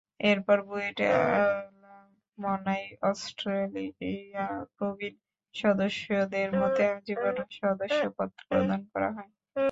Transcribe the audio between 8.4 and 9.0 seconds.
প্রদান